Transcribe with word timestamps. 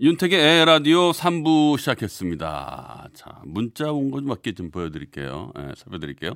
윤택의 0.00 0.40
에라디오 0.62 1.12
3부 1.12 1.78
시작했습니다. 1.78 3.08
자, 3.14 3.40
문자 3.44 3.92
온거좀 3.92 4.26
몇 4.28 4.42
개 4.42 4.52
좀 4.52 4.70
보여드릴게요. 4.70 5.52
예, 5.58 5.72
살펴드릴게요. 5.76 6.32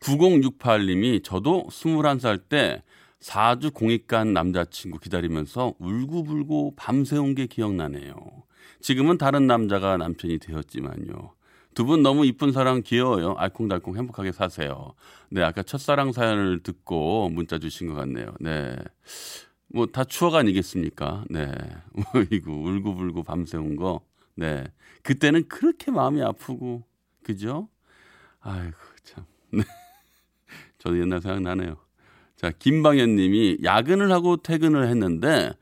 9068님이 0.00 1.24
저도 1.24 1.66
21살 1.70 2.48
때 2.48 2.82
4주 3.20 3.72
공익간 3.72 4.32
남자친구 4.34 4.98
기다리면서 5.00 5.74
울고불고 5.78 6.74
밤새운 6.76 7.34
게 7.34 7.46
기억나네요. 7.46 8.14
지금은 8.80 9.16
다른 9.18 9.46
남자가 9.46 9.96
남편이 9.96 10.38
되었지만요. 10.38 11.32
두 11.74 11.84
분 11.86 12.02
너무 12.02 12.26
이쁜 12.26 12.50
사랑 12.52 12.82
귀여워요. 12.82 13.34
알콩달콩 13.38 13.96
행복하게 13.96 14.32
사세요. 14.32 14.94
네, 15.30 15.42
아까 15.42 15.62
첫사랑 15.62 16.12
사연을 16.12 16.60
듣고 16.62 17.28
문자 17.30 17.58
주신 17.58 17.86
것 17.88 17.94
같네요. 17.94 18.34
네. 18.40 18.76
뭐 19.72 19.86
다 19.86 20.04
추억 20.04 20.34
아니겠습니까? 20.34 21.24
네. 21.30 21.52
이거 22.30 22.52
울고불고 22.52 23.22
밤새운 23.22 23.76
거. 23.76 24.00
네. 24.34 24.64
그때는 25.02 25.48
그렇게 25.48 25.90
마음이 25.90 26.22
아프고 26.22 26.84
그죠? 27.22 27.68
아이고 28.40 28.76
참. 29.04 29.24
네. 29.52 29.62
저도 30.78 30.98
옛날 31.00 31.20
생각나네요. 31.20 31.76
자, 32.36 32.50
김방현 32.56 33.16
님이 33.16 33.58
야근을 33.62 34.12
하고 34.12 34.36
퇴근을 34.36 34.88
했는데 34.88 35.52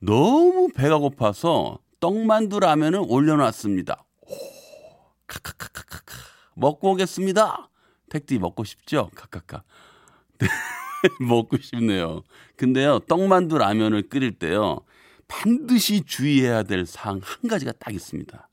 너무 0.00 0.68
배가 0.74 0.98
고파서 0.98 1.78
떡만두 2.00 2.60
라면을 2.60 3.00
올려놨습니다. 3.06 4.04
오, 4.22 4.34
카카카카카카. 5.26 6.14
먹고 6.56 6.92
오겠습니다. 6.92 7.70
택디 8.10 8.38
먹고 8.38 8.64
싶죠? 8.64 9.10
카카카. 9.14 9.62
네, 10.38 10.48
먹고 11.20 11.58
싶네요. 11.58 12.22
근데요, 12.56 13.00
떡만두 13.00 13.58
라면을 13.58 14.08
끓일 14.08 14.32
때요, 14.38 14.80
반드시 15.28 16.02
주의해야 16.04 16.62
될 16.62 16.86
사항 16.86 17.20
한 17.22 17.48
가지가 17.48 17.72
딱 17.72 17.94
있습니다. 17.94 18.48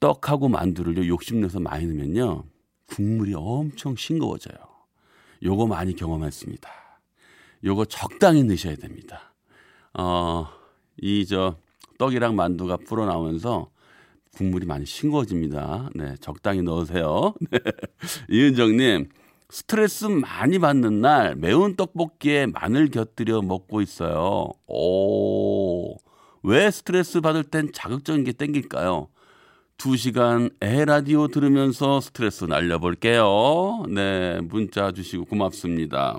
떡하고 0.00 0.48
만두를요, 0.48 1.06
욕심내서 1.06 1.60
많이 1.60 1.86
넣으면요, 1.86 2.44
국물이 2.86 3.34
엄청 3.34 3.94
싱거워져요. 3.96 4.56
요거 5.42 5.66
많이 5.66 5.94
경험했습니다. 5.94 6.70
요거 7.64 7.84
적당히 7.86 8.42
넣으셔야 8.44 8.76
됩니다. 8.76 9.34
어, 9.94 10.48
이 11.00 11.24
저 11.26 11.56
떡이랑 11.98 12.34
만두가 12.34 12.78
불어 12.78 13.06
나오면서 13.06 13.70
국물이 14.34 14.66
많이 14.66 14.84
싱거워집니다. 14.86 15.90
네, 15.94 16.16
적당히 16.20 16.62
넣으세요. 16.62 17.34
네. 17.50 17.58
이은정님, 18.28 19.08
스트레스 19.52 20.06
많이 20.06 20.58
받는 20.58 21.02
날 21.02 21.36
매운 21.36 21.76
떡볶이에 21.76 22.46
마늘 22.46 22.88
곁들여 22.88 23.42
먹고 23.42 23.82
있어요. 23.82 24.48
오, 24.66 25.94
왜 26.42 26.70
스트레스 26.70 27.20
받을 27.20 27.44
땐 27.44 27.68
자극적인 27.70 28.24
게 28.24 28.32
땡길까요? 28.32 29.08
두 29.76 29.98
시간 29.98 30.48
에라디오 30.62 31.28
들으면서 31.28 32.00
스트레스 32.00 32.46
날려볼게요. 32.46 33.84
네, 33.90 34.40
문자 34.40 34.90
주시고 34.90 35.26
고맙습니다. 35.26 36.18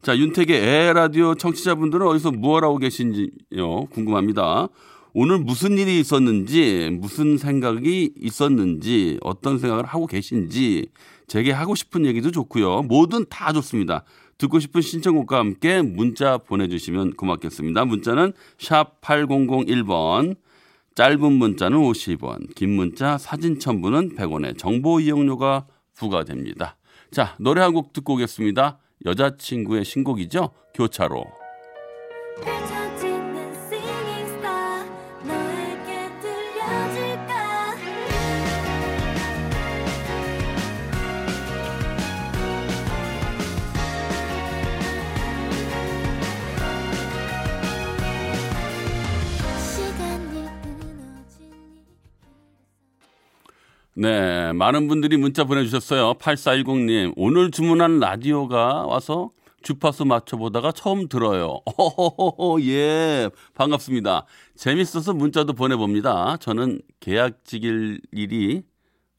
자, 0.00 0.16
윤택의 0.16 0.56
에라디오 0.56 1.34
청취자분들은 1.34 2.06
어디서 2.06 2.30
무엇 2.30 2.64
하고 2.64 2.78
계신지요? 2.78 3.84
궁금합니다. 3.90 4.68
오늘 5.12 5.38
무슨 5.38 5.76
일이 5.76 6.00
있었는지, 6.00 6.88
무슨 6.92 7.36
생각이 7.36 8.12
있었는지, 8.18 9.18
어떤 9.22 9.58
생각을 9.58 9.84
하고 9.84 10.06
계신지, 10.06 10.88
제게 11.26 11.52
하고 11.52 11.74
싶은 11.74 12.06
얘기도 12.06 12.30
좋고요. 12.30 12.82
뭐든 12.82 13.26
다 13.28 13.52
좋습니다. 13.52 14.04
듣고 14.38 14.58
싶은 14.60 14.80
신청곡과 14.80 15.38
함께 15.38 15.82
문자 15.82 16.38
보내주시면 16.38 17.14
고맙겠습니다. 17.14 17.84
문자는 17.86 18.32
샵 18.58 19.00
8001번, 19.00 20.36
짧은 20.94 21.32
문자는 21.32 21.78
50원, 21.78 22.54
긴 22.54 22.70
문자 22.70 23.18
사진 23.18 23.58
첨부는 23.58 24.16
100원의 24.16 24.58
정보 24.58 25.00
이용료가 25.00 25.66
부과됩니다. 25.96 26.76
자, 27.10 27.34
노래 27.38 27.60
한 27.62 27.72
곡 27.72 27.92
듣고 27.92 28.14
오겠습니다. 28.14 28.78
여자친구의 29.04 29.84
신곡이죠? 29.84 30.50
교차로. 30.74 31.24
네, 54.46 54.52
많은 54.52 54.86
분들이 54.86 55.16
문자 55.16 55.42
보내주셨어요. 55.42 56.14
8410님, 56.14 57.14
오늘 57.16 57.50
주문한 57.50 57.98
라디오가 57.98 58.86
와서 58.86 59.30
주파수 59.62 60.04
맞춰보다가 60.04 60.70
처음 60.70 61.08
들어요. 61.08 61.58
어허허허, 61.64 62.62
예, 62.62 63.28
반갑습니다. 63.54 64.24
재밌어서 64.54 65.14
문자도 65.14 65.54
보내봅니다. 65.54 66.36
저는 66.36 66.80
계약직일 67.00 68.00
일이, 68.12 68.62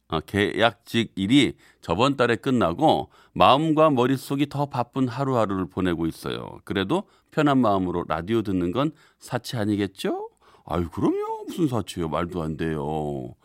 아, 0.08 0.22
계약직 0.22 1.12
일이 1.16 1.56
저번 1.82 2.16
달에 2.16 2.38
끝나고 2.38 3.10
마음과 3.34 3.90
머릿속이 3.90 4.48
더 4.48 4.68
바쁜 4.68 5.10
하루하루를 5.10 5.66
보내고 5.66 6.06
있어요. 6.06 6.60
그래도 6.64 7.04
편한 7.32 7.58
마음으로 7.58 8.06
라디오 8.08 8.44
듣는 8.44 8.72
건 8.72 8.92
사치 9.20 9.58
아니겠죠? 9.58 10.30
아유, 10.64 10.88
그럼요. 10.90 11.44
무슨 11.48 11.68
사치예요. 11.68 12.08
말도 12.08 12.42
안 12.42 12.56
돼요. 12.56 13.36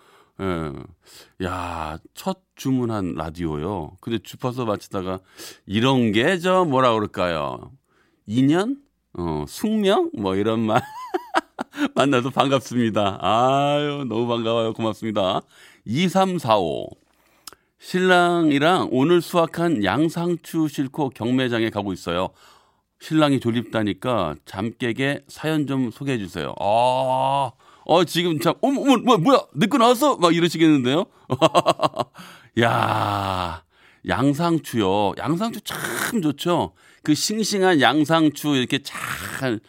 예. 0.42 0.72
야, 1.46 1.98
첫 2.14 2.40
주문한 2.56 3.14
라디오요. 3.14 3.96
근데 4.00 4.18
주파수 4.18 4.64
맞추다가 4.64 5.20
이런 5.66 6.12
게 6.12 6.38
저 6.38 6.64
뭐라 6.64 6.92
그럴까요? 6.94 7.70
인연? 8.26 8.78
어, 9.14 9.44
숙명? 9.48 10.10
뭐 10.18 10.34
이런 10.36 10.60
말. 10.60 10.82
만나서 11.94 12.30
반갑습니다. 12.30 13.18
아유, 13.20 14.04
너무 14.08 14.26
반가워요. 14.26 14.72
고맙습니다. 14.74 15.42
2345. 15.84 16.88
신랑이랑 17.78 18.88
오늘 18.92 19.20
수확한 19.20 19.84
양상추 19.84 20.68
싣고 20.68 21.10
경매장에 21.10 21.70
가고 21.70 21.92
있어요. 21.92 22.28
신랑이 23.00 23.40
졸립다니까 23.40 24.36
잠 24.44 24.72
깨게 24.78 25.24
사연 25.28 25.66
좀 25.66 25.90
소개해 25.90 26.18
주세요. 26.18 26.54
아, 26.60 27.50
어, 27.84 28.04
지금 28.04 28.38
참, 28.40 28.54
어머, 28.62 28.80
어머, 28.82 28.96
뭐, 28.98 29.18
뭐야, 29.18 29.40
내거 29.54 29.78
나왔어? 29.78 30.16
막 30.16 30.34
이러시겠는데요? 30.34 31.06
야 32.60 33.64
양상추요. 34.06 35.12
양상추 35.18 35.60
참 35.62 36.22
좋죠? 36.22 36.74
그 37.02 37.14
싱싱한 37.14 37.80
양상추 37.80 38.56
이렇게 38.56 38.78
잘, 38.82 39.60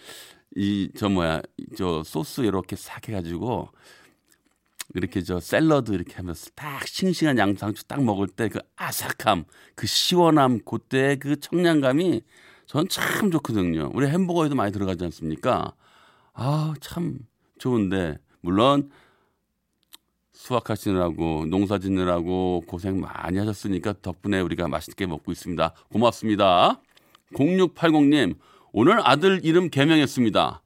이, 0.56 0.89
저 0.98 1.10
뭐야, 1.10 1.42
저 1.77 2.04
소스 2.04 2.42
이렇게 2.42 2.75
싹 2.75 3.07
해가지고, 3.07 3.69
이렇게 4.95 5.21
저 5.24 5.39
샐러드 5.39 5.92
이렇게 5.94 6.16
하면서 6.16 6.50
딱 6.56 6.88
싱싱한 6.88 7.38
양상추 7.38 7.86
딱 7.86 8.04
먹을 8.04 8.27
때 8.27 8.50
그 8.50 8.59
아삭함, 8.75 9.45
그 9.75 9.88
시원함, 9.88 10.59
그때 10.66 11.16
그 11.18 11.39
청량감이 11.39 12.21
전 12.68 12.88
참 12.89 13.31
좋거든요. 13.31 13.92
우리 13.94 14.07
햄버거에도 14.07 14.56
많이 14.56 14.71
들어가지 14.71 15.04
않습니까? 15.06 15.74
아, 16.33 16.74
참 16.81 17.19
좋은데, 17.59 18.17
물론 18.41 18.89
수확하시느라고 20.33 21.45
농사 21.45 21.77
짓느라고 21.79 22.63
고생 22.67 23.00
많이 23.00 23.38
하셨으니까 23.38 23.94
덕분에 24.01 24.39
우리가 24.41 24.67
맛있게 24.67 25.05
먹고 25.05 25.31
있습니다. 25.31 25.73
고맙습니다. 25.91 26.81
0680님, 27.33 28.35
오늘 28.73 29.00
아들 29.07 29.39
이름 29.44 29.69
개명했습니다. 29.69 30.61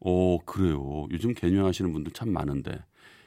오, 0.00 0.38
그래요. 0.40 1.06
요즘 1.10 1.34
개명하시는 1.34 1.92
분들 1.92 2.12
참 2.12 2.30
많은데. 2.32 2.78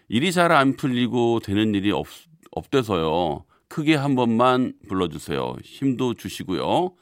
일이 0.09 0.31
잘 0.31 0.51
안 0.51 0.75
풀리고 0.75 1.41
되는 1.41 1.75
일이 1.75 1.91
없, 1.91 2.07
없대서요. 2.51 3.45
크게 3.67 3.95
한 3.95 4.15
번만 4.15 4.73
불러주세요. 4.87 5.57
힘도 5.63 6.13
주시고요. 6.13 6.93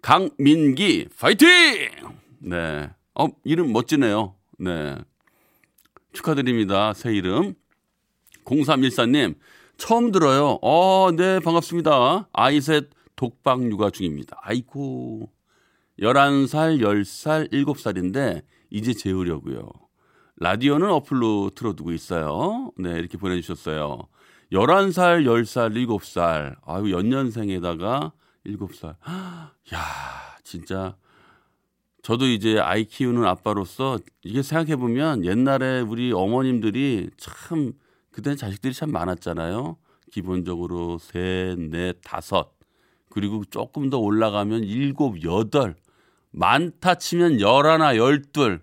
강민기, 0.00 1.08
파이팅! 1.18 1.48
네. 2.38 2.88
어, 3.14 3.26
이름 3.44 3.72
멋지네요. 3.72 4.34
네. 4.58 4.96
축하드립니다. 6.12 6.92
새 6.94 7.14
이름. 7.14 7.54
0314님, 8.44 9.36
처음 9.76 10.10
들어요. 10.10 10.58
어, 10.62 11.10
네, 11.14 11.38
반갑습니다. 11.40 12.28
아이셋 12.32 12.90
독박 13.16 13.70
육아 13.70 13.90
중입니다. 13.90 14.38
아이고. 14.42 15.30
11살, 16.00 16.80
10살, 16.80 17.52
7살인데 17.52 18.42
이제 18.70 18.94
재우려고요. 18.94 19.68
라디오는 20.36 20.88
어플로 20.88 21.50
틀어두고 21.54 21.92
있어요. 21.92 22.70
네, 22.78 22.90
이렇게 22.92 23.18
보내주셨어요. 23.18 24.08
11살, 24.52 25.24
10살, 25.24 25.74
7살. 25.74 26.56
아유, 26.64 26.92
연년생에다가 26.92 28.12
7살. 28.46 28.94
야, 29.74 29.88
진짜. 30.44 30.96
저도 32.08 32.26
이제 32.26 32.58
아이 32.58 32.86
키우는 32.86 33.26
아빠로서 33.26 33.98
이게 34.24 34.42
생각해 34.42 34.76
보면 34.76 35.26
옛날에 35.26 35.80
우리 35.80 36.10
어머님들이 36.10 37.10
참, 37.18 37.74
그때는 38.12 38.34
자식들이 38.38 38.72
참 38.72 38.90
많았잖아요. 38.92 39.76
기본적으로 40.10 40.96
셋, 40.96 41.58
넷, 41.60 41.98
다섯. 42.02 42.54
그리고 43.10 43.44
조금 43.44 43.90
더 43.90 43.98
올라가면 43.98 44.64
일곱, 44.64 45.22
여덟. 45.22 45.76
많다 46.30 46.94
치면 46.94 47.42
열하나, 47.42 47.98
열둘. 47.98 48.62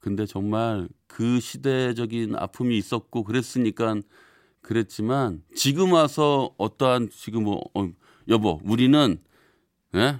근데 0.00 0.26
정말 0.26 0.90
그 1.06 1.40
시대적인 1.40 2.36
아픔이 2.36 2.76
있었고 2.76 3.24
그랬으니까 3.24 4.02
그랬지만 4.60 5.42
지금 5.54 5.94
와서 5.94 6.50
어떠한 6.58 7.08
지금 7.08 7.44
뭐 7.44 7.62
어, 7.72 7.88
여보 8.28 8.60
우리는 8.64 9.18
예? 9.94 10.18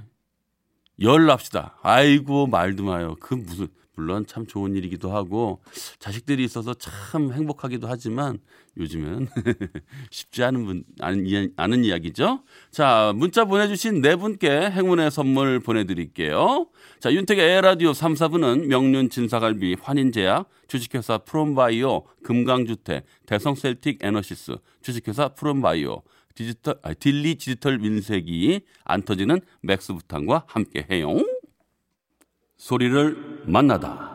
열 1.00 1.26
납시다. 1.26 1.78
아이고 1.82 2.46
말도 2.46 2.84
마요. 2.84 3.16
그 3.20 3.34
무슨 3.34 3.68
물론 3.98 4.26
참 4.26 4.46
좋은 4.46 4.74
일이기도 4.76 5.10
하고 5.10 5.62
자식들이 5.98 6.44
있어서 6.44 6.74
참 6.74 7.32
행복하기도 7.32 7.88
하지만 7.88 8.38
요즘은 8.76 9.26
쉽지 10.10 10.44
않은 10.44 10.64
분 10.66 10.84
이야- 11.26 11.48
않은 11.56 11.82
이야기죠. 11.82 12.42
자 12.70 13.12
문자 13.16 13.46
보내주신 13.46 14.02
네 14.02 14.16
분께 14.16 14.70
행운의 14.70 15.10
선물 15.10 15.60
보내드릴게요. 15.60 16.66
자 17.00 17.10
윤택의 17.10 17.42
에헤라디오 17.56 17.94
3, 17.94 18.12
4부는 18.14 18.66
명륜 18.66 19.08
진사갈비 19.08 19.76
환인제약 19.80 20.48
주식회사 20.68 21.18
프롬바이오 21.18 22.02
금강주택 22.22 23.06
대성쎌틱 23.24 23.98
에너시스 24.02 24.56
주식회사 24.82 25.28
프롬바이오 25.28 26.02
디지털 26.36 26.78
아, 26.82 26.92
딜리 26.92 27.36
디지털 27.36 27.78
민세기 27.78 28.60
안 28.84 29.02
터지는 29.02 29.40
맥스 29.62 29.92
부탄과 29.94 30.44
함께 30.46 30.86
해요. 30.90 31.16
소리를 32.58 33.42
만나다. 33.46 34.14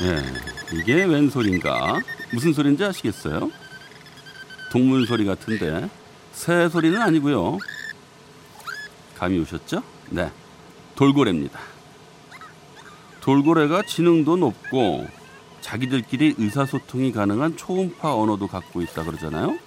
예, 0.00 0.76
이게 0.76 1.04
웬 1.04 1.30
소린가? 1.30 2.00
무슨 2.32 2.52
소린지 2.52 2.84
아시겠어요? 2.84 3.50
동물 4.70 5.06
소리 5.06 5.24
같은데 5.24 5.88
새 6.34 6.68
소리는 6.68 7.00
아니고요. 7.00 7.58
감이 9.16 9.38
오셨죠? 9.38 9.82
네, 10.10 10.30
돌고래입니다. 10.96 11.58
돌고래가 13.20 13.82
지능도 13.82 14.36
높고 14.36 15.06
자기들끼리 15.62 16.34
의사소통이 16.36 17.12
가능한 17.12 17.56
초음파 17.56 18.14
언어도 18.14 18.48
갖고 18.48 18.82
있다 18.82 19.04
그러잖아요. 19.04 19.58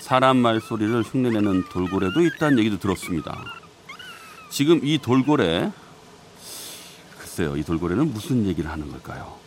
사람 0.00 0.38
말소리를 0.38 1.02
흉내내는 1.02 1.68
돌고래도 1.68 2.20
있다는 2.22 2.58
얘기도 2.58 2.78
들었습니다. 2.78 3.38
지금 4.50 4.80
이 4.82 4.98
돌고래 4.98 5.70
글쎄요, 7.18 7.56
이 7.56 7.62
돌고래는 7.62 8.12
무슨 8.12 8.46
얘기를 8.46 8.70
하는 8.70 8.90
걸까요? 8.90 9.38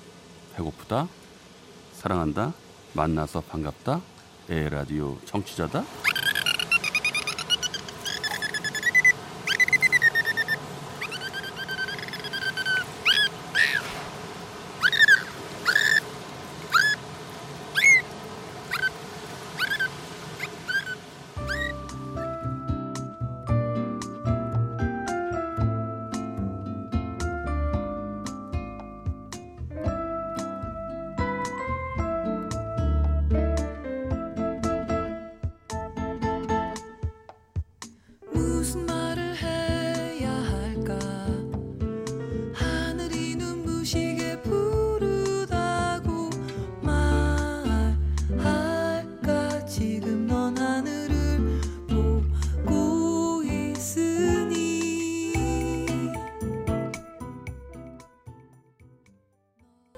배고프다, 0.55 1.07
사랑한다, 1.93 2.53
만나서 2.93 3.41
반갑다, 3.41 4.01
에 4.49 4.69
라디오 4.69 5.17
청취자다. 5.25 5.83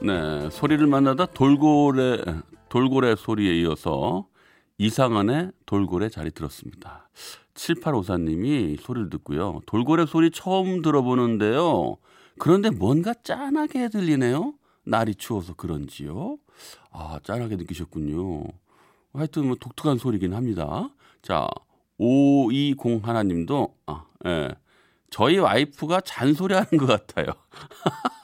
네, 0.10 0.50
소리를 0.50 0.88
만나다 0.88 1.28
돌고래 1.28 2.24
돌고래 2.70 3.16
소리에 3.16 3.60
이어서 3.60 4.26
이상한의 4.80 5.52
돌고래 5.68 6.10
자리 6.10 6.32
들었습니다. 6.32 7.12
7854님이 7.54 8.82
소리를 8.82 9.12
듣고요. 9.12 9.60
돌고래 9.68 10.08
소리 10.08 10.32
처음 10.32 10.82
들어보는데요. 10.82 11.98
그런데 12.40 12.72
뭔가 12.72 13.14
짠하게 13.14 13.90
들리네요. 13.90 14.56
날이 14.84 15.14
추워서 15.14 15.54
그런지요. 15.54 16.38
아, 16.92 17.20
짠하게 17.24 17.58
느끼셨군요. 17.58 18.46
하여튼 19.14 19.46
뭐 19.46 19.58
독특한 19.60 20.00
소리긴 20.00 20.34
합니다. 20.34 20.90
자, 21.22 21.48
520 22.00 23.08
하나님도 23.08 23.76
아, 23.86 24.06
예. 24.26 24.56
저희 25.12 25.38
와이프가 25.38 26.02
잔소리 26.02 26.56
하는 26.56 26.70
것 26.80 26.88
같아요. 26.88 27.28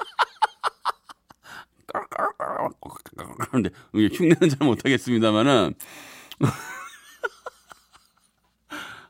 그런데 3.55 3.69
흉내는 3.93 4.49
잘 4.49 4.67
못하겠습니다만은 4.67 5.73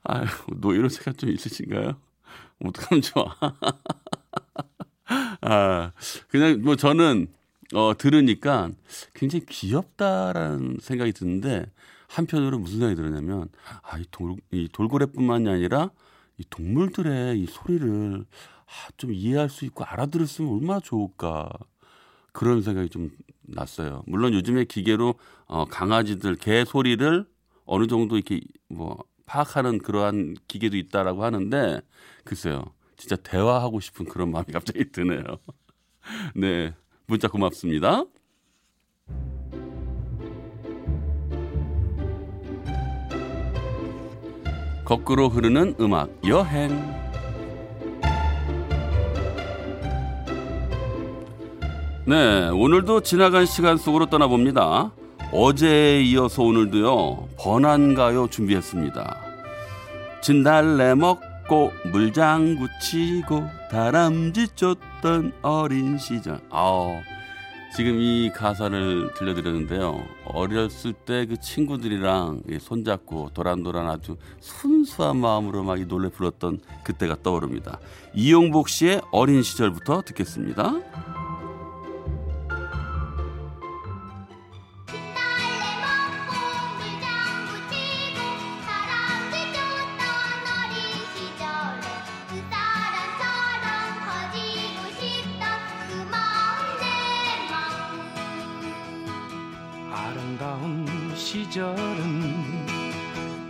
아유 0.03 0.25
노이로제가 0.57 1.13
좀 1.13 1.31
있으신가요? 1.31 1.95
어떡하면 2.63 3.01
좋아. 3.01 3.35
아 5.41 5.91
그냥 6.27 6.61
뭐 6.61 6.75
저는 6.75 7.27
어 7.73 7.93
들으니까 7.97 8.69
굉장히 9.15 9.47
귀엽다라는 9.47 10.77
생각이 10.79 11.11
드는데 11.13 11.65
한편으로 12.07 12.59
무슨 12.59 12.79
생각이 12.79 12.95
들었냐면 12.95 13.49
아이 13.81 14.05
돌, 14.11 14.35
이 14.51 14.69
돌고래뿐만이 14.71 15.49
아니라 15.49 15.89
이 16.37 16.43
동물들의 16.49 17.41
이 17.41 17.47
소리를 17.47 18.25
아, 18.65 18.89
좀 18.97 19.11
이해할 19.11 19.49
수 19.49 19.65
있고 19.65 19.83
알아들었으면 19.85 20.53
얼마나 20.53 20.79
좋을까. 20.79 21.49
그런 22.35 22.61
생각이 22.61 22.89
좀 22.89 23.09
났어요. 23.47 24.03
물론 24.07 24.33
요즘에 24.33 24.65
기계로 24.65 25.15
어, 25.45 25.65
강아지들 25.65 26.35
개 26.35 26.65
소리를 26.65 27.25
어느 27.65 27.87
정도 27.87 28.15
이렇게 28.15 28.41
뭐 28.69 28.97
파악하는 29.25 29.79
그러한 29.79 30.35
기계도 30.47 30.77
있다라고 30.77 31.23
하는데 31.23 31.81
글쎄요. 32.23 32.63
진짜 32.97 33.15
대화하고 33.15 33.79
싶은 33.79 34.05
그런 34.05 34.31
마음이 34.31 34.47
갑자기 34.53 34.89
드네요. 34.91 35.21
네. 36.35 36.73
문자 37.07 37.27
고맙습니다. 37.27 38.05
거꾸로 44.85 45.29
흐르는 45.29 45.75
음악 45.79 46.11
여행 46.27 47.04
네, 52.05 52.49
오늘도 52.49 53.01
지나간 53.01 53.45
시간 53.45 53.77
속으로 53.77 54.05
떠나봅니다. 54.07 54.91
어제에 55.31 56.01
이어서 56.03 56.43
오늘도요, 56.43 57.29
번안가요 57.39 58.27
준비했습니다. 58.29 59.21
진달래 60.21 60.93
먹고 60.95 61.71
물장구 61.91 62.67
치고 62.81 63.43
다람쥐 63.71 64.49
쫓던 64.55 65.33
어린 65.41 65.97
시절. 65.97 66.39
아 66.51 67.01
지금 67.75 67.99
이 67.99 68.31
가사를 68.33 69.13
들려드렸는데요. 69.15 70.01
어렸을 70.25 70.93
때 70.93 71.25
그 71.25 71.37
친구들이랑 71.39 72.43
이 72.49 72.57
손잡고 72.59 73.31
도란도란 73.33 73.89
아주 73.89 74.15
순수한 74.39 75.17
마음으로 75.17 75.63
막 75.63 75.79
이 75.79 75.85
노래 75.87 76.09
불렀던 76.09 76.59
그때가 76.83 77.17
떠오릅니다. 77.23 77.79
이용복 78.13 78.69
씨의 78.69 79.01
어린 79.11 79.41
시절부터 79.43 80.03
듣겠습니다. 80.03 80.71
시절은 101.54 101.76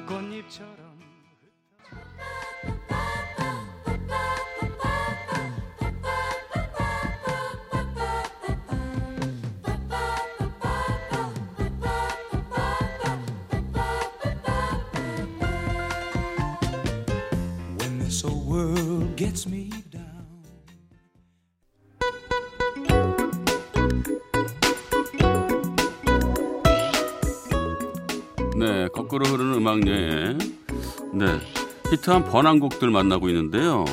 꽃잎처럼 0.06 1.00
When 17.78 17.98
this 17.98 18.22
old 18.26 18.46
world 18.46 19.16
gets 19.16 19.46
me 19.46 19.70
down 19.90 20.03
거꾸로 28.95 29.25
흐르는 29.25 29.55
음악 29.55 29.85
여행. 29.87 30.37
네, 31.13 31.25
히트한 31.91 32.23
번안곡들 32.25 32.89
만나고 32.89 33.27
있는데요. 33.29 33.83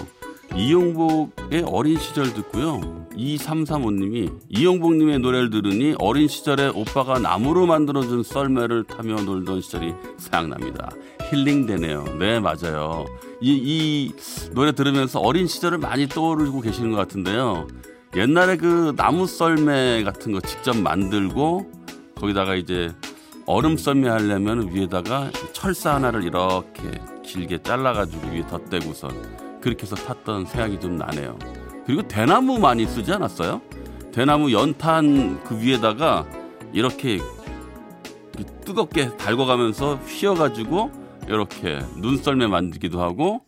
이용복의 0.54 1.64
어린 1.66 1.98
시절 1.98 2.32
듣고요. 2.32 2.80
2335님이 3.16 4.32
이용복님의 4.48 5.18
노래를 5.18 5.50
들으니 5.50 5.94
어린 5.98 6.28
시절에 6.28 6.68
오빠가 6.68 7.18
나무로 7.18 7.66
만들어준 7.66 8.22
썰매를 8.22 8.84
타며 8.84 9.16
놀던 9.16 9.60
시절이 9.60 9.92
생각납니다. 10.18 10.90
힐링되네요. 11.30 12.04
네, 12.18 12.38
맞아요. 12.38 13.06
이, 13.40 13.52
이 13.52 14.12
노래 14.52 14.72
들으면서 14.72 15.18
어린 15.20 15.46
시절을 15.46 15.78
많이 15.78 16.06
떠오르고 16.06 16.60
계시는 16.60 16.92
것 16.92 16.96
같은데요. 16.96 17.66
옛날에 18.14 18.56
그 18.56 18.94
나무 18.96 19.26
썰매 19.26 20.04
같은 20.04 20.32
거 20.32 20.40
직접 20.40 20.76
만들고 20.76 21.70
거기다가 22.14 22.54
이제 22.54 22.92
얼음 23.46 23.76
썰매 23.76 24.08
하려면 24.08 24.72
위에다가 24.72 25.30
철사 25.52 25.94
하나를 25.94 26.24
이렇게 26.24 26.82
길게 27.24 27.62
잘라가지고 27.62 28.28
위에 28.28 28.46
덧대고선 28.46 29.60
그렇게 29.60 29.82
해서 29.82 29.96
탔던 29.96 30.46
생각이 30.46 30.80
좀 30.80 30.96
나네요. 30.96 31.38
그리고 31.86 32.02
대나무 32.02 32.58
많이 32.58 32.86
쓰지 32.86 33.12
않았어요? 33.12 33.60
대나무 34.12 34.52
연탄 34.52 35.42
그 35.44 35.58
위에다가 35.60 36.26
이렇게 36.72 37.20
뜨겁게 38.64 39.16
달궈가면서 39.16 39.96
휘어가지고 39.96 40.90
이렇게 41.28 41.80
눈썰매 41.96 42.46
만들기도 42.46 43.00
하고 43.00 43.42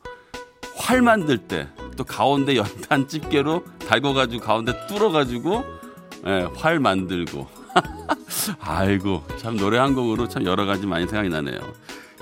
활 0.76 1.02
만들 1.02 1.38
때 1.38 1.68
또 1.96 2.04
가운데 2.04 2.56
연탄 2.56 3.08
집게로 3.08 3.64
달궈가지고 3.88 4.44
가운데 4.44 4.86
뚫어가지고 4.86 5.64
예, 6.26 6.48
활 6.54 6.80
만들고 6.80 7.46
아이고 8.60 9.22
참 9.38 9.56
노래 9.56 9.78
한 9.78 9.94
곡으로 9.94 10.28
참 10.28 10.44
여러 10.44 10.64
가지 10.64 10.86
많이 10.86 11.06
생각이 11.06 11.28
나네요. 11.28 11.58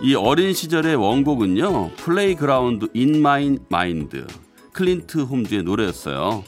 이 0.02 0.14
어린 0.14 0.52
시절의 0.52 0.96
원곡은요 0.96 1.92
Playground 1.96 2.88
in 2.94 3.22
My 3.22 3.58
Mind 3.68 4.26
클린트 4.72 5.22
홈즈의 5.22 5.62
노래였어요. 5.62 6.44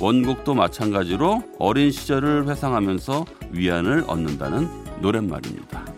원곡도 0.00 0.54
마찬가지로 0.54 1.42
어린 1.58 1.90
시절을 1.90 2.48
회상하면서 2.48 3.24
위안을 3.50 4.04
얻는다는 4.06 4.68
노랫말입니다. 5.00 5.97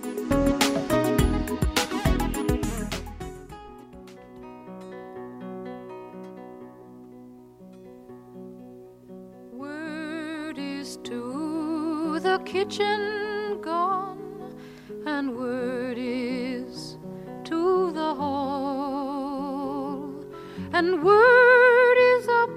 And 20.81 21.05
word 21.05 21.99
is 22.17 22.27
up 22.41 22.51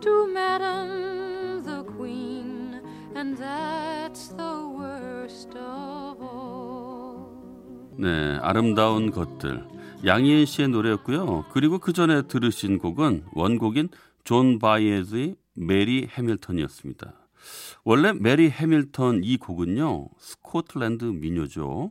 to 0.00 0.28
Madam 0.28 1.64
the 1.64 1.82
Queen, 1.96 2.80
and 3.16 3.36
that's 3.36 4.28
the 4.36 4.68
worst 4.78 5.48
of 5.58 6.22
all. 6.22 7.26
네, 7.98 8.38
아름다운 8.42 9.10
것들. 9.10 9.66
양희은 10.04 10.44
씨의 10.46 10.68
노래였고요. 10.68 11.46
그리고 11.52 11.80
그 11.80 11.92
전에 11.92 12.22
들으신 12.22 12.78
곡은 12.78 13.24
원곡인 13.32 13.88
존 14.22 14.60
바이에즈의 14.60 15.34
메리 15.54 16.06
해밀턴이었습니다. 16.06 17.12
원래 17.84 18.12
메리 18.12 18.50
해밀턴 18.50 19.24
이 19.24 19.36
곡은요. 19.36 20.10
스코틀랜드 20.16 21.06
민요죠. 21.06 21.90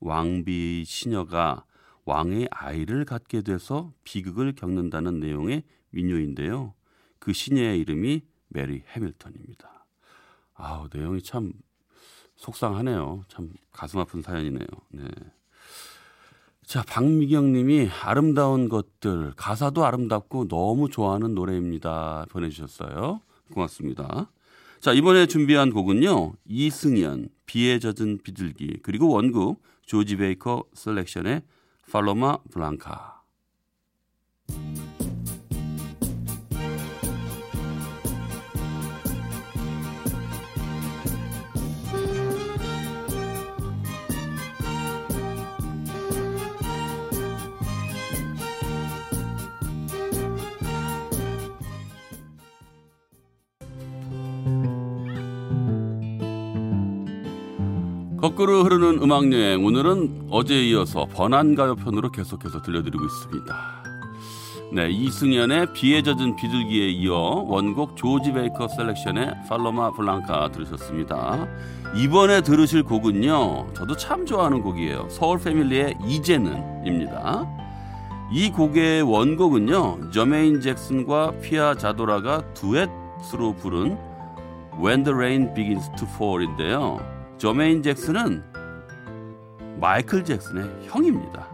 왕비 0.00 0.84
시녀가 0.84 1.64
왕의 2.10 2.48
아이를 2.50 3.04
갖게 3.04 3.40
돼서 3.40 3.92
비극을 4.02 4.54
겪는다는 4.56 5.20
내용의 5.20 5.62
민요인데요. 5.90 6.74
그 7.20 7.32
시녀의 7.32 7.78
이름이 7.78 8.22
메리 8.48 8.82
해밀턴입니다. 8.88 9.86
아우, 10.54 10.88
내용이 10.92 11.22
참 11.22 11.52
속상하네요. 12.34 13.22
참 13.28 13.52
가슴 13.70 14.00
아픈 14.00 14.22
사연이네요. 14.22 14.66
네. 14.90 15.04
자, 16.64 16.82
박미경 16.82 17.52
님이 17.52 17.88
아름다운 18.02 18.68
것들, 18.68 19.34
가사도 19.36 19.84
아름답고 19.84 20.48
너무 20.48 20.88
좋아하는 20.88 21.34
노래입니다. 21.34 22.26
보내주셨어요. 22.30 23.20
고맙습니다. 23.52 24.30
자, 24.80 24.92
이번에 24.92 25.26
준비한 25.26 25.70
곡은요. 25.70 26.32
이승연, 26.44 27.28
비에 27.46 27.78
젖은 27.78 28.18
비둘기, 28.24 28.80
그리고 28.82 29.10
원곡 29.10 29.62
조지 29.86 30.16
베이커 30.16 30.64
셀렉션의 30.74 31.42
팔로마 31.90 32.38
블랑카. 32.52 33.20
거꾸로 58.20 58.64
흐르는 58.64 59.02
음악 59.02 59.32
여행 59.32 59.64
오늘은 59.64 60.26
어제에 60.30 60.68
이어서 60.68 61.06
번안가요 61.06 61.76
편으로 61.76 62.10
계속해서 62.10 62.60
들려드리고 62.60 63.02
있습니다. 63.02 63.84
네, 64.72 64.90
이승연의 64.90 65.72
비에 65.72 66.02
젖은 66.02 66.36
비둘기에 66.36 66.90
이어 66.90 67.16
원곡 67.46 67.96
조지 67.96 68.32
베이커 68.34 68.68
셀렉션의 68.68 69.36
Paloma 69.48 69.92
Blanca 69.92 70.50
들으셨습니다. 70.52 71.48
이번에 71.96 72.42
들으실 72.42 72.82
곡은요, 72.82 73.68
저도 73.74 73.96
참 73.96 74.26
좋아하는 74.26 74.60
곡이에요. 74.60 75.08
서울 75.08 75.38
패밀리의 75.40 75.94
이제는입니다. 76.06 77.48
이 78.30 78.50
곡의 78.50 79.00
원곡은요, 79.00 80.10
저메인 80.10 80.60
잭슨과 80.60 81.40
피아 81.40 81.74
자도라가 81.74 82.52
듀엣으로 82.52 83.54
부른 83.54 83.96
When 84.78 85.04
the 85.04 85.14
Rain 85.14 85.54
Begins 85.54 85.90
to 85.96 86.06
Fall인데요. 86.16 87.19
저메인 87.40 87.82
잭슨은 87.82 88.42
마이클 89.80 90.22
잭슨의 90.22 90.70
형입니다. 90.82 91.48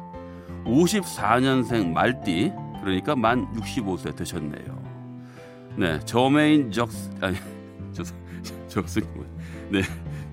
54년생 0.64 1.92
말띠, 1.92 2.52
그러니까 2.80 3.14
만 3.14 3.46
65세 3.54 4.16
되셨네요. 4.16 4.82
네, 5.76 6.00
저메인 6.00 6.72
잭스, 6.72 7.12
아니, 7.20 7.36
저, 7.94 8.02
저, 8.66 8.84
저, 8.84 9.00
네, 9.70 9.82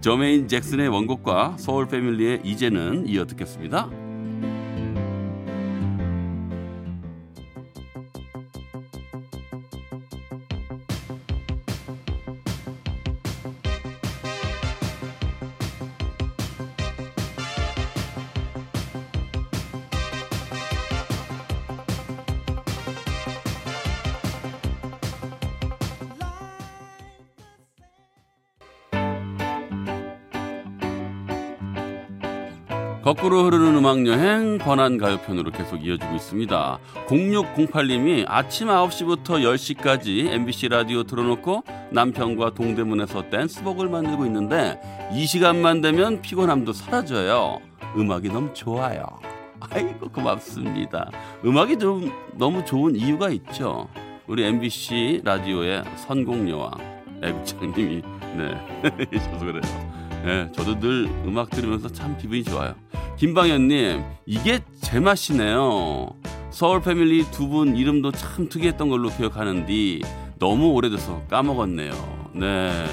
저메인 0.01 0.47
잭슨의 0.47 0.87
원곡과 0.87 1.57
서울 1.59 1.87
패밀리의 1.87 2.41
이제는 2.43 3.07
이어 3.07 3.27
듣겠습니다. 3.27 3.91
거꾸로 33.03 33.43
흐르는 33.43 33.75
음악 33.75 34.07
여행 34.07 34.57
번안 34.57 34.97
가요편으로 34.97 35.51
계속 35.51 35.85
이어지고 35.85 36.15
있습니다. 36.15 36.79
0608님이 37.07 38.23
아침 38.25 38.69
9시부터 38.69 39.43
10시까지 39.43 40.27
MBC 40.31 40.69
라디오 40.69 41.03
틀어놓고 41.03 41.63
남편과 41.91 42.53
동대문에서 42.53 43.29
댄스복을 43.29 43.89
만들고 43.89 44.25
있는데 44.27 44.79
이 45.11 45.25
시간만 45.25 45.81
되면 45.81 46.21
피곤함도 46.21 46.71
사라져요. 46.71 47.59
음악이 47.97 48.29
너무 48.29 48.53
좋아요. 48.53 49.05
아이고 49.59 50.07
고맙습니다. 50.09 51.11
음악이 51.43 51.79
좀 51.79 52.09
너무 52.35 52.63
좋은 52.63 52.95
이유가 52.95 53.29
있죠. 53.31 53.89
우리 54.27 54.45
MBC 54.45 55.23
라디오의 55.25 55.83
선공여왕 56.07 56.71
애국장님이 57.21 58.01
네 58.37 58.55
있어서 59.11 59.43
그래요. 59.43 59.92
네, 60.23 60.49
저도 60.53 60.79
늘 60.79 61.05
음악 61.25 61.49
들으면서 61.49 61.89
참 61.89 62.17
기분이 62.17 62.43
좋아요. 62.43 62.75
김방현님, 63.17 64.03
이게 64.25 64.61
제 64.81 64.99
맛이네요. 64.99 66.09
서울 66.49 66.81
패밀리 66.81 67.23
두 67.31 67.47
분 67.47 67.75
이름도 67.75 68.11
참 68.11 68.47
특이했던 68.47 68.87
걸로 68.89 69.09
기억하는데 69.09 69.99
너무 70.39 70.71
오래돼서 70.71 71.21
까먹었네요. 71.29 72.29
네. 72.33 72.85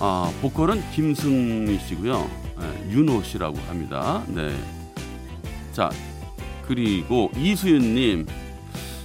아, 0.00 0.32
보컬은 0.42 0.82
김승미 0.90 1.78
씨고요. 1.78 2.30
네, 2.58 2.90
윤호 2.90 3.22
씨라고 3.22 3.56
합니다. 3.68 4.22
네. 4.28 4.54
자, 5.72 5.90
그리고 6.66 7.30
이수윤님, 7.36 8.26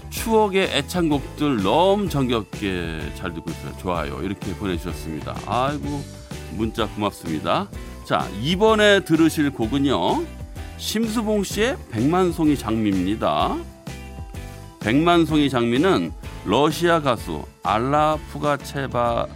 추억의 0.10 0.70
애창곡들 0.76 1.64
너무 1.64 2.10
정겹게 2.10 3.14
잘 3.16 3.34
듣고 3.34 3.52
있어요. 3.52 3.78
좋아요. 3.78 4.22
이렇게 4.22 4.54
보내주셨습니다. 4.56 5.36
아이고, 5.46 6.04
문자 6.51 6.88
고맙습니다. 6.88 7.70
자, 8.06 8.27
이번에 8.42 9.01
들으실 9.01 9.51
곡은요. 9.51 10.24
심수봉 10.77 11.44
씨의 11.44 11.77
백만송이 11.92 12.58
장미입니다. 12.58 13.58
백만송이 14.80 15.50
장미는 15.50 16.12
러시아 16.46 17.01
가수 17.01 17.44
알라 17.63 18.18
푸가체바 18.32 19.27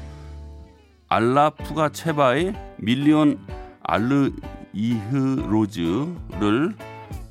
알라 1.10 1.50
푸가체바의 1.50 2.54
밀리온 2.78 3.38
알르 3.84 4.32
이흐 4.74 5.46
로즈를 5.50 6.74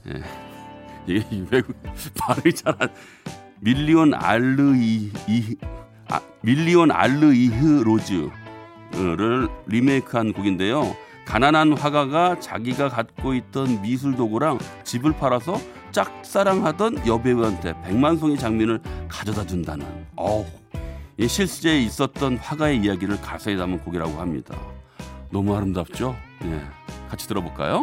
예, 0.08 0.22
이게 1.06 1.24
외국 1.50 1.74
발음이 2.18 2.54
잘 2.54 2.76
안 2.76 2.90
миллион 3.60 4.12
алы- 4.14 4.74
이 4.76 5.10
이 5.28 5.56
아, 6.08 6.20
миллион 6.42 6.90
алых 6.90 7.32
роз 7.32 8.28
를 8.92 9.48
리메이크한 9.66 10.32
곡인데요. 10.32 10.96
가난한 11.24 11.78
화가가 11.78 12.40
자기가 12.40 12.88
갖고 12.88 13.34
있던 13.34 13.82
미술 13.82 14.16
도구랑 14.16 14.58
집을 14.82 15.12
팔아서 15.12 15.60
짝사랑하던 15.92 17.06
여배우한테 17.06 17.80
백만송이 17.82 18.36
장미를 18.36 18.80
가져다 19.08 19.46
준다는 19.46 19.86
어우, 20.16 20.44
이 21.16 21.28
실제에 21.28 21.80
있었던 21.82 22.38
화가의 22.38 22.78
이야기를 22.78 23.20
가사에 23.20 23.56
담은 23.56 23.78
곡이라고 23.80 24.20
합니다. 24.20 24.56
너무 25.30 25.56
아름답죠? 25.56 26.16
예, 26.44 26.60
같이 27.08 27.28
들어볼까요? 27.28 27.82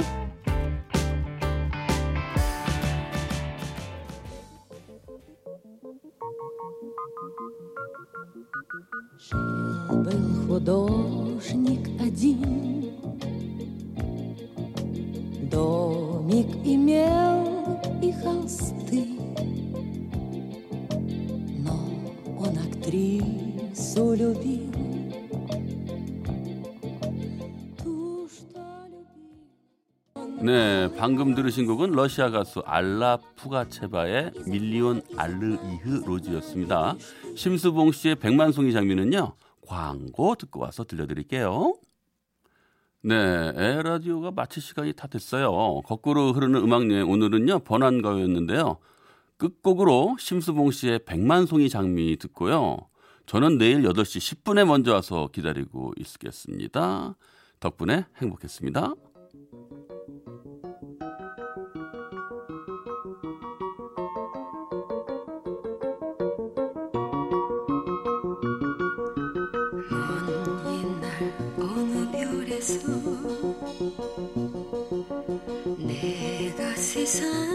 художник 11.56 11.88
один, 12.00 12.92
Домик 15.50 16.46
имел 16.64 17.80
и 18.02 18.12
холсты, 18.12 19.18
Но 21.58 21.72
он 22.38 22.58
актрису 22.58 24.14
любил, 24.14 24.72
Ту, 27.82 28.28
что 28.28 28.86
любил. 28.88 30.42
네, 30.42 30.88
방금 30.96 31.34
들으신 31.34 31.66
곡은 31.66 31.92
러시아 31.92 32.30
가수 32.30 32.62
알라 32.66 33.18
푸가체바의 33.36 34.32
밀리온 34.46 35.02
알르이흐 35.16 36.02
로즈였습니다. 36.06 36.96
심수봉 37.36 37.92
씨의 37.92 38.16
백만송이 38.16 38.72
장면은요, 38.72 39.32
광고 39.67 40.35
듣고 40.35 40.61
와서 40.61 40.83
들려드릴게요. 40.83 41.75
네, 43.03 43.15
에라디오가 43.55 44.31
마칠 44.31 44.61
시간이 44.61 44.93
다 44.93 45.07
됐어요. 45.07 45.81
거꾸로 45.85 46.33
흐르는 46.33 46.61
음악 46.61 46.89
여행 46.89 47.09
오늘은요, 47.09 47.59
번안가요였는데요. 47.59 48.77
끝곡으로 49.37 50.17
심수봉 50.19 50.71
씨의 50.71 51.05
백만송이 51.05 51.69
장미 51.69 52.17
듣고요. 52.17 52.77
저는 53.27 53.57
내일 53.57 53.83
8시 53.83 54.41
10분에 54.43 54.65
먼저 54.65 54.93
와서 54.93 55.29
기다리고 55.31 55.93
있겠습니다. 55.97 57.15
덕분에 57.59 58.05
행복했습니다. 58.21 58.93
내가 75.77 76.75
세상 76.75 77.46